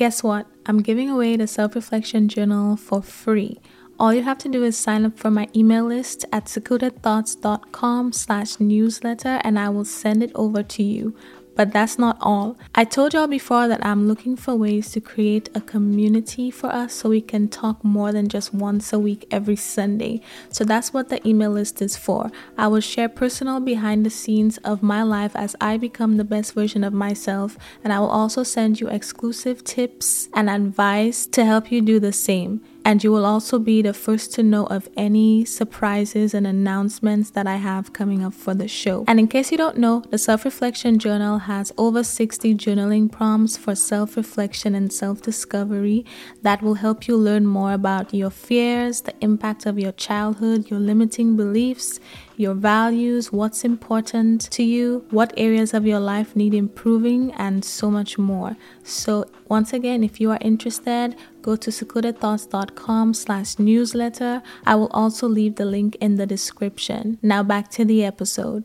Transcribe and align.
Guess 0.00 0.22
what? 0.22 0.46
I'm 0.64 0.80
giving 0.80 1.10
away 1.10 1.36
the 1.36 1.46
self 1.46 1.74
reflection 1.74 2.26
journal 2.26 2.74
for 2.74 3.02
free. 3.02 3.60
All 3.98 4.14
you 4.14 4.22
have 4.22 4.38
to 4.38 4.48
do 4.48 4.64
is 4.64 4.74
sign 4.74 5.04
up 5.04 5.18
for 5.18 5.30
my 5.30 5.46
email 5.54 5.84
list 5.84 6.24
at 6.32 6.46
secludedthoughts.com 6.46 8.12
slash 8.14 8.58
newsletter 8.58 9.42
and 9.44 9.58
I 9.58 9.68
will 9.68 9.84
send 9.84 10.22
it 10.22 10.32
over 10.34 10.62
to 10.62 10.82
you. 10.82 11.14
But 11.56 11.72
that's 11.72 11.98
not 11.98 12.16
all. 12.20 12.56
I 12.74 12.84
told 12.84 13.12
y'all 13.12 13.26
before 13.26 13.68
that 13.68 13.84
I'm 13.84 14.08
looking 14.08 14.36
for 14.36 14.54
ways 14.54 14.90
to 14.92 15.00
create 15.00 15.48
a 15.54 15.60
community 15.60 16.50
for 16.50 16.68
us 16.68 16.94
so 16.94 17.10
we 17.10 17.20
can 17.20 17.48
talk 17.48 17.84
more 17.84 18.12
than 18.12 18.28
just 18.28 18.54
once 18.54 18.92
a 18.92 18.98
week 18.98 19.26
every 19.30 19.56
Sunday. 19.56 20.22
So 20.50 20.64
that's 20.64 20.92
what 20.92 21.08
the 21.08 21.26
email 21.28 21.50
list 21.50 21.82
is 21.82 21.96
for. 21.96 22.30
I 22.56 22.68
will 22.68 22.80
share 22.80 23.08
personal 23.08 23.60
behind 23.60 24.06
the 24.06 24.10
scenes 24.10 24.58
of 24.58 24.82
my 24.82 25.02
life 25.02 25.36
as 25.36 25.56
I 25.60 25.76
become 25.76 26.16
the 26.16 26.24
best 26.24 26.54
version 26.54 26.84
of 26.84 26.92
myself, 26.92 27.58
and 27.84 27.92
I 27.92 28.00
will 28.00 28.10
also 28.10 28.42
send 28.42 28.80
you 28.80 28.88
exclusive 28.88 29.64
tips 29.64 30.28
and 30.34 30.48
advice 30.48 31.26
to 31.26 31.44
help 31.44 31.70
you 31.70 31.82
do 31.82 32.00
the 32.00 32.12
same 32.12 32.62
and 32.84 33.04
you 33.04 33.12
will 33.12 33.26
also 33.26 33.58
be 33.58 33.82
the 33.82 33.92
first 33.92 34.32
to 34.34 34.42
know 34.42 34.66
of 34.66 34.88
any 34.96 35.44
surprises 35.44 36.34
and 36.34 36.46
announcements 36.46 37.30
that 37.30 37.46
I 37.46 37.56
have 37.56 37.92
coming 37.92 38.24
up 38.24 38.34
for 38.34 38.54
the 38.54 38.68
show. 38.68 39.04
And 39.06 39.20
in 39.20 39.28
case 39.28 39.50
you 39.50 39.58
don't 39.58 39.78
know, 39.78 40.04
the 40.10 40.18
Self 40.18 40.44
Reflection 40.44 40.98
Journal 40.98 41.38
has 41.38 41.72
over 41.76 42.02
60 42.02 42.54
journaling 42.54 43.10
prompts 43.10 43.56
for 43.56 43.74
self 43.74 44.16
reflection 44.16 44.74
and 44.74 44.92
self 44.92 45.22
discovery 45.22 46.04
that 46.42 46.62
will 46.62 46.74
help 46.74 47.06
you 47.06 47.16
learn 47.16 47.46
more 47.46 47.72
about 47.72 48.14
your 48.14 48.30
fears, 48.30 49.02
the 49.02 49.14
impact 49.20 49.66
of 49.66 49.78
your 49.78 49.92
childhood, 49.92 50.70
your 50.70 50.80
limiting 50.80 51.36
beliefs 51.36 52.00
your 52.40 52.54
values, 52.54 53.30
what's 53.30 53.64
important 53.64 54.50
to 54.50 54.62
you, 54.62 55.04
what 55.10 55.30
areas 55.36 55.74
of 55.74 55.86
your 55.86 56.00
life 56.00 56.34
need 56.34 56.54
improving, 56.54 57.30
and 57.34 57.62
so 57.62 57.90
much 57.90 58.16
more. 58.16 58.56
So 58.82 59.26
once 59.48 59.74
again, 59.74 60.02
if 60.02 60.20
you 60.20 60.30
are 60.30 60.38
interested, 60.40 61.16
go 61.42 61.56
to 61.56 61.70
secludedthoughts.com 61.70 63.14
slash 63.14 63.58
newsletter. 63.58 64.42
I 64.66 64.74
will 64.74 64.90
also 64.92 65.26
leave 65.28 65.56
the 65.56 65.64
link 65.64 65.96
in 66.00 66.16
the 66.16 66.26
description. 66.26 67.18
Now 67.22 67.42
back 67.42 67.70
to 67.72 67.84
the 67.84 68.04
episode. 68.04 68.64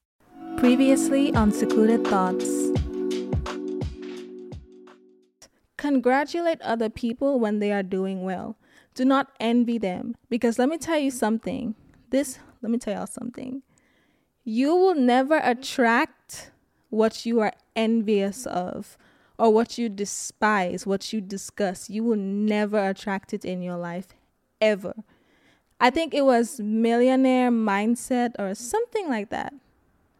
Previously 0.57 1.33
on 1.33 1.51
Secluded 1.51 2.05
Thoughts. 2.05 2.71
Congratulate 5.77 6.61
other 6.61 6.89
people 6.89 7.39
when 7.39 7.59
they 7.59 7.71
are 7.71 7.83
doing 7.83 8.23
well. 8.23 8.57
Do 8.93 9.05
not 9.05 9.31
envy 9.39 9.77
them 9.77 10.15
because 10.29 10.59
let 10.59 10.69
me 10.69 10.77
tell 10.77 10.99
you 10.99 11.11
something. 11.11 11.75
This, 12.09 12.39
let 12.61 12.71
me 12.71 12.77
tell 12.77 12.93
y'all 12.93 13.07
something. 13.07 13.63
You 14.43 14.75
will 14.75 14.95
never 14.95 15.39
attract 15.43 16.51
what 16.89 17.25
you 17.25 17.39
are 17.39 17.53
envious 17.75 18.45
of 18.45 18.97
or 19.39 19.51
what 19.51 19.77
you 19.77 19.89
despise, 19.89 20.85
what 20.85 21.11
you 21.11 21.21
discuss. 21.21 21.89
You 21.89 22.03
will 22.03 22.17
never 22.17 22.89
attract 22.89 23.33
it 23.33 23.43
in 23.43 23.63
your 23.63 23.77
life 23.77 24.09
ever. 24.61 24.93
I 25.79 25.89
think 25.89 26.13
it 26.13 26.25
was 26.25 26.59
Millionaire 26.59 27.49
Mindset 27.49 28.33
or 28.37 28.53
something 28.53 29.09
like 29.09 29.31
that. 29.31 29.53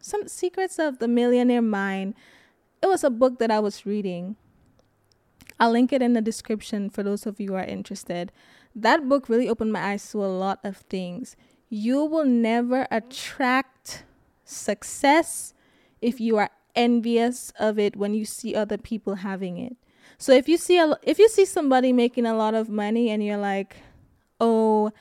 Some 0.01 0.27
Secrets 0.27 0.79
of 0.79 0.99
the 0.99 1.07
Millionaire 1.07 1.61
Mind. 1.61 2.15
It 2.81 2.87
was 2.87 3.03
a 3.03 3.09
book 3.09 3.39
that 3.39 3.51
I 3.51 3.59
was 3.59 3.85
reading 3.85 4.35
I'll 5.61 5.69
link 5.69 5.93
it 5.93 6.01
in 6.01 6.13
the 6.13 6.21
description 6.21 6.89
for 6.89 7.03
those 7.03 7.27
of 7.27 7.39
you 7.39 7.49
who 7.49 7.53
are 7.53 7.63
interested. 7.63 8.31
That 8.75 9.07
book 9.07 9.29
really 9.29 9.47
opened 9.47 9.71
my 9.71 9.91
eyes 9.91 10.09
to 10.11 10.25
a 10.25 10.25
lot 10.25 10.59
of 10.63 10.77
things. 10.77 11.35
You 11.69 12.03
will 12.03 12.25
never 12.25 12.87
attract 12.89 14.03
success 14.43 15.53
if 16.01 16.19
you 16.19 16.37
are 16.37 16.49
envious 16.75 17.53
of 17.59 17.77
it 17.77 17.95
when 17.95 18.15
you 18.15 18.25
see 18.25 18.55
other 18.55 18.77
people 18.77 19.15
having 19.21 19.59
it. 19.59 19.77
So 20.17 20.31
if 20.31 20.49
you 20.49 20.57
see 20.57 20.79
a, 20.79 20.97
if 21.03 21.19
you 21.19 21.29
see 21.29 21.45
somebody 21.45 21.93
making 21.93 22.25
a 22.25 22.35
lot 22.35 22.55
of 22.55 22.67
money 22.67 23.11
and 23.11 23.23
you're 23.23 23.37
like, 23.37 23.75
"Oh, 24.39 24.91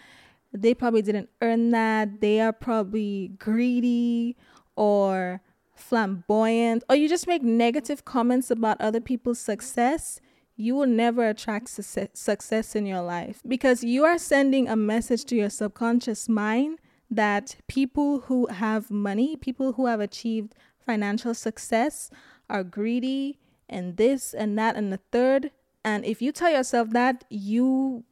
they 0.53 0.75
probably 0.75 1.01
didn't 1.01 1.31
earn 1.41 1.71
that. 1.71 2.21
They 2.21 2.39
are 2.39 2.53
probably 2.53 3.33
greedy 3.39 4.37
or 4.77 5.41
flamboyant," 5.75 6.85
or 6.89 6.97
you 6.97 7.09
just 7.09 7.27
make 7.27 7.43
negative 7.43 8.05
comments 8.05 8.51
about 8.51 8.81
other 8.81 9.01
people's 9.01 9.39
success, 9.41 10.21
you 10.57 10.75
will 10.75 10.87
never 10.87 11.27
attract 11.27 11.69
su- 11.71 12.09
success 12.13 12.77
in 12.77 12.85
your 12.85 13.01
life 13.01 13.43
because 13.49 13.83
you 13.83 14.05
are 14.05 14.19
sending 14.19 14.69
a 14.69 14.77
message 14.77 15.25
to 15.25 15.35
your 15.35 15.49
subconscious 15.51 16.29
mind 16.29 16.79
that 17.11 17.57
people 17.67 18.21
who 18.21 18.47
have 18.47 18.91
money, 18.91 19.37
people 19.37 19.73
who 19.73 19.87
have 19.87 20.01
achieved 20.01 20.55
financial 20.79 21.35
success, 21.35 22.11
are 22.49 22.63
greedy 22.63 23.39
and 23.69 23.97
this 23.97 24.35
and 24.35 24.59
that 24.59 24.77
and 24.77 24.93
the 24.93 25.01
third. 25.11 25.51
And 25.85 26.05
if 26.05 26.21
you 26.21 26.31
tell 26.31 26.51
yourself 26.51 26.91
that, 26.91 27.25
you 27.31 28.05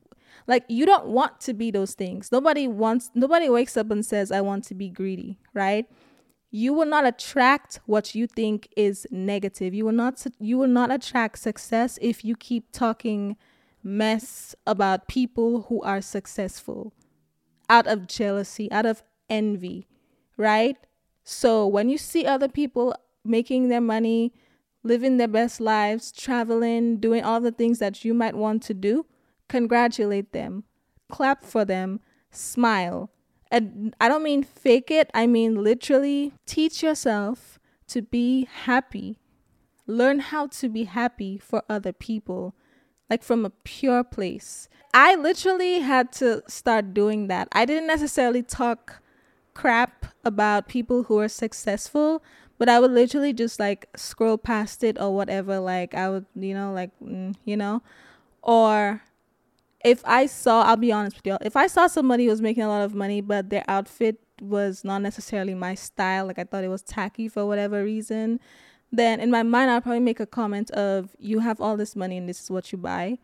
like 0.47 0.65
you 0.69 0.87
don't 0.87 1.07
want 1.07 1.41
to 1.43 1.53
be 1.53 1.71
those 1.71 1.95
things. 1.95 2.33
Nobody 2.33 2.67
wants 2.67 3.11
nobody 3.15 3.51
wakes 3.51 3.77
up 3.77 3.91
and 3.91 4.05
says 4.05 4.33
I 4.33 4.41
want 4.41 4.65
to 4.65 4.75
be 4.75 4.89
greedy, 4.89 5.39
right? 5.53 5.87
You 6.51 6.73
will 6.73 6.87
not 6.87 7.07
attract 7.07 7.81
what 7.87 8.15
you 8.15 8.27
think 8.27 8.69
is 8.77 9.07
negative. 9.11 9.75
You 9.75 9.85
will 9.85 9.93
not 9.93 10.27
you 10.39 10.59
will 10.59 10.69
not 10.69 10.91
attract 10.91 11.39
success 11.39 11.99
if 12.01 12.25
you 12.25 12.37
keep 12.37 12.73
talking 12.73 13.37
mess 13.83 14.55
about 14.67 15.09
people 15.09 15.63
who 15.69 15.83
are 15.83 16.01
successful. 16.01 16.93
Out 17.69 17.87
of 17.87 18.07
jealousy 18.07 18.71
out 18.73 18.87
of 18.87 19.03
envy 19.29 19.87
right? 20.39 20.77
So 21.23 21.67
when 21.67 21.91
you 21.91 21.99
see 21.99 22.25
other 22.25 22.49
people 22.49 22.95
making 23.25 23.69
their 23.69 23.81
money 23.81 24.33
living 24.83 25.19
their 25.19 25.29
best 25.29 25.61
lives 25.61 26.13
traveling 26.13 26.97
doing 26.99 27.23
all 27.23 27.41
the 27.41 27.53
things 27.53 27.79
that 27.81 28.05
you 28.05 28.15
might 28.15 28.35
want 28.35 28.63
to 28.63 28.73
do 28.73 29.05
congratulate 29.49 30.33
them. 30.33 30.65
Clap 31.11 31.45
for 31.45 31.65
them. 31.65 32.01
Smile 32.31 33.11
and 33.51 33.95
I 34.01 34.09
don't 34.09 34.23
mean 34.23 34.43
fake 34.43 34.91
it, 34.91 35.11
I 35.15 35.27
mean 35.27 35.63
literally 35.63 36.33
teach 36.47 36.83
yourself 36.83 37.59
to 37.89 38.03
be 38.03 38.49
happy. 38.65 39.19
Learn 39.87 40.19
how 40.19 40.49
to 40.49 40.69
be 40.69 40.85
happy 40.85 41.39
for 41.39 41.63
other 41.69 41.93
people, 41.93 42.55
like 43.09 43.23
from 43.23 43.45
a 43.45 43.51
pure 43.51 44.05
place. 44.05 44.69
I 44.93 45.15
literally 45.15 45.81
had 45.81 46.13
to 46.15 46.43
start 46.47 46.93
doing 46.93 47.29
that. 47.29 47.49
I 47.53 47.65
didn't 47.65 47.87
necessarily 47.87 48.43
talk 48.43 49.03
crap 49.55 50.07
about 50.25 50.69
people 50.69 51.05
who 51.05 51.19
are 51.19 51.29
successful, 51.29 52.23
but 52.59 52.69
I 52.69 52.81
would 52.81 52.91
literally 52.91 53.33
just 53.33 53.59
like 53.59 53.89
scroll 53.97 54.39
past 54.39 54.85
it 54.85 55.01
or 55.01 55.15
whatever. 55.15 55.59
Like 55.59 55.95
I 55.95 56.11
would, 56.11 56.27
you 56.35 56.55
know, 56.55 56.73
like 56.73 56.91
mm, 57.03 57.35
you 57.45 57.57
know, 57.57 57.83
or 58.43 59.03
if 59.85 60.03
I 60.05 60.27
saw, 60.27 60.63
I'll 60.63 60.77
be 60.77 60.93
honest 60.93 61.17
with 61.17 61.27
y'all, 61.27 61.39
if 61.41 61.57
I 61.57 61.67
saw 61.67 61.87
somebody 61.87 62.25
who 62.25 62.31
was 62.31 62.43
making 62.43 62.63
a 62.63 62.69
lot 62.69 62.83
of 62.83 62.95
money, 62.95 63.21
but 63.21 63.51
their 63.51 63.65
outfit 63.69 64.19
was 64.41 64.85
not 64.85 65.03
necessarily 65.03 65.55
my 65.55 65.75
style, 65.75 66.27
like 66.27 66.39
I 66.39 66.45
thought 66.45 66.65
it 66.65 66.69
was 66.69 66.83
tacky 66.83 67.29
for 67.29 67.47
whatever 67.47 67.83
reason, 67.85 68.41
then 68.91 69.21
in 69.21 69.31
my 69.31 69.43
mind 69.43 69.71
I'll 69.71 69.81
probably 69.81 70.01
make 70.01 70.21
a 70.21 70.27
comment 70.27 70.71
of, 70.73 71.15
"You 71.19 71.41
have 71.41 71.61
all 71.61 71.77
this 71.77 71.95
money 71.95 72.17
and 72.17 72.29
this 72.29 72.43
is 72.43 72.51
what 72.51 72.73
you 72.73 72.79
buy." 72.79 73.19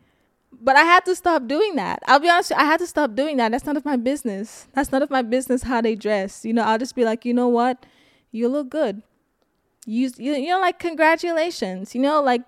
But 0.51 0.77
I 0.77 0.83
had 0.83 1.03
to 1.05 1.15
stop 1.15 1.47
doing 1.47 1.75
that. 1.75 1.99
I'll 2.07 2.19
be 2.19 2.29
honest, 2.29 2.51
I 2.53 2.63
had 2.63 2.79
to 2.79 2.87
stop 2.87 3.15
doing 3.15 3.37
that. 3.37 3.51
That's 3.51 3.65
none 3.65 3.75
of 3.75 3.83
my 3.83 3.97
business. 3.97 4.67
That's 4.73 4.91
none 4.91 5.01
of 5.01 5.09
my 5.09 5.21
business 5.21 5.63
how 5.63 5.81
they 5.81 5.95
dress. 5.95 6.45
You 6.45 6.53
know, 6.53 6.63
I'll 6.63 6.77
just 6.77 6.95
be 6.95 7.03
like, 7.03 7.25
you 7.25 7.33
know 7.33 7.49
what, 7.49 7.85
you 8.31 8.47
look 8.47 8.69
good 8.69 9.01
you, 9.85 10.11
you 10.17 10.33
you 10.33 10.49
know 10.49 10.59
like 10.59 10.79
congratulations 10.79 11.93
you 11.95 12.01
know 12.01 12.21
like 12.21 12.41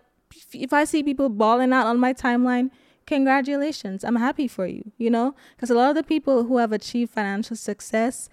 if 0.53 0.73
i 0.73 0.83
see 0.83 1.03
people 1.03 1.29
balling 1.29 1.71
out 1.71 1.85
on 1.85 1.99
my 1.99 2.13
timeline 2.13 2.69
congratulations. 3.07 4.03
I'm 4.03 4.17
happy 4.17 4.47
for 4.47 4.67
you 4.67 4.91
you 4.97 5.09
know? 5.09 5.33
Because 5.55 5.71
a 5.71 5.75
lot 5.75 5.89
of 5.89 5.95
the 5.95 6.03
people 6.03 6.43
who 6.43 6.57
have 6.57 6.71
achieved 6.71 7.11
financial 7.11 7.55
success 7.55 8.29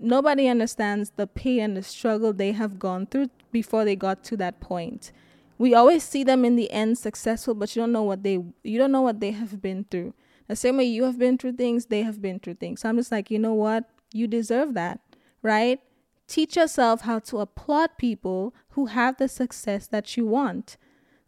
nobody 0.00 0.48
understands 0.48 1.12
the 1.16 1.26
pain 1.26 1.60
and 1.60 1.76
the 1.76 1.82
struggle 1.82 2.32
they 2.32 2.52
have 2.52 2.78
gone 2.78 3.06
through 3.06 3.28
before 3.52 3.84
they 3.84 3.96
got 3.96 4.22
to 4.24 4.36
that 4.36 4.60
point. 4.60 5.12
We 5.58 5.74
always 5.74 6.04
see 6.04 6.22
them 6.22 6.44
in 6.44 6.56
the 6.56 6.70
end 6.70 6.98
successful 6.98 7.54
but 7.54 7.74
you 7.76 7.82
don't 7.82 7.92
know 7.92 8.02
what 8.02 8.22
they 8.24 8.38
you 8.64 8.78
don't 8.78 8.92
know 8.92 9.02
what 9.02 9.20
they 9.20 9.30
have 9.30 9.62
been 9.62 9.84
through. 9.90 10.14
The 10.48 10.56
same 10.56 10.78
way 10.78 10.84
you 10.84 11.04
have 11.04 11.18
been 11.18 11.38
through 11.38 11.52
things 11.52 11.86
they 11.86 12.02
have 12.02 12.20
been 12.20 12.40
through 12.40 12.54
things. 12.54 12.80
So 12.80 12.88
i'm 12.88 12.96
just 12.96 13.12
like 13.12 13.30
you 13.30 13.38
know 13.38 13.54
what? 13.54 13.84
You 14.12 14.26
deserve 14.26 14.74
that 14.74 15.00
right? 15.42 15.80
Teach 16.26 16.56
yourself 16.56 17.02
how 17.02 17.20
to 17.20 17.38
applaud 17.38 17.90
people 17.98 18.54
who 18.70 18.86
have 18.86 19.16
the 19.16 19.28
success 19.28 19.86
that 19.86 20.16
you 20.16 20.26
want. 20.26 20.76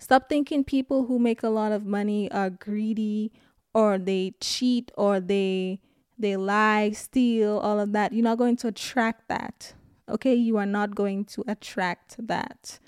Stop 0.01 0.31
thinking 0.31 0.65
people 0.65 1.05
who 1.05 1.19
make 1.19 1.43
a 1.43 1.51
lot 1.51 1.73
of 1.73 1.85
money 1.85 2.33
are 2.33 2.49
greedy 2.49 3.31
or 3.75 3.99
they 3.99 4.33
cheat 4.41 4.91
or 4.97 5.21
they 5.21 5.81
they 6.19 6.37
lie, 6.37 6.91
steal, 6.91 7.59
all 7.59 7.79
of 7.81 7.93
that. 7.93 8.13
You're 8.13 8.25
not 8.25 8.39
going 8.39 8.57
to 8.57 8.69
attract 8.69 9.29
that. 9.29 9.75
Okay? 10.09 10.35
You 10.35 10.57
are 10.57 10.67
not 10.67 10.95
going 10.95 11.25
to 11.27 11.45
attract 11.47 12.27
that. 12.27 12.79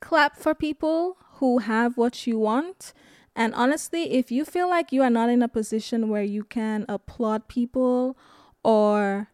Clap 0.00 0.36
for 0.36 0.54
people 0.54 1.18
who 1.34 1.58
have 1.58 1.96
what 1.96 2.26
you 2.26 2.38
want. 2.38 2.92
And 3.36 3.54
honestly, 3.54 4.12
if 4.12 4.30
you 4.30 4.44
feel 4.44 4.68
like 4.68 4.92
you 4.92 5.02
are 5.02 5.10
not 5.10 5.28
in 5.28 5.42
a 5.42 5.48
position 5.48 6.08
where 6.08 6.22
you 6.22 6.44
can 6.44 6.84
applaud 6.88 7.48
people 7.48 8.16
or 8.62 9.28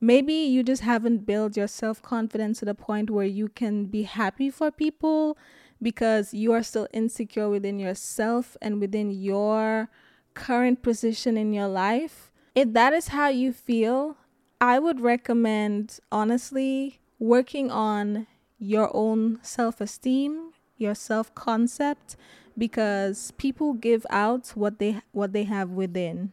maybe 0.00 0.34
you 0.34 0.62
just 0.62 0.82
haven't 0.82 1.26
built 1.26 1.56
your 1.56 1.68
self 1.68 2.00
confidence 2.02 2.58
to 2.60 2.64
the 2.64 2.74
point 2.74 3.10
where 3.10 3.26
you 3.26 3.48
can 3.48 3.86
be 3.86 4.02
happy 4.02 4.50
for 4.50 4.70
people 4.70 5.36
because 5.82 6.34
you 6.34 6.52
are 6.52 6.62
still 6.62 6.88
insecure 6.92 7.48
within 7.48 7.78
yourself 7.78 8.56
and 8.60 8.80
within 8.80 9.10
your 9.10 9.88
current 10.34 10.82
position 10.82 11.36
in 11.36 11.52
your 11.52 11.68
life. 11.68 12.30
If 12.54 12.72
that 12.72 12.92
is 12.92 13.08
how 13.08 13.28
you 13.28 13.52
feel, 13.52 14.16
I 14.60 14.78
would 14.78 15.00
recommend 15.00 16.00
honestly 16.12 17.00
working 17.18 17.70
on 17.70 18.26
your 18.58 18.90
own 18.94 19.38
self 19.42 19.80
esteem, 19.80 20.52
your 20.76 20.94
self 20.94 21.34
concept 21.34 22.16
because 22.58 23.30
people 23.38 23.72
give 23.72 24.04
out 24.10 24.48
what 24.54 24.78
they 24.78 25.00
what 25.12 25.32
they 25.32 25.44
have 25.44 25.70
within. 25.70 26.32